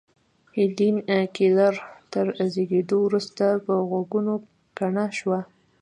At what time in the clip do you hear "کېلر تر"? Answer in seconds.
1.35-2.27